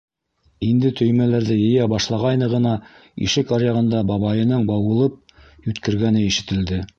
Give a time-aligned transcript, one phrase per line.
[0.67, 2.71] Инде төймәләрҙе йыя башлағайны ғына,
[3.27, 5.21] ишек аръяғында бабайының быуылып
[5.69, 6.83] йүткергәне ишетелде.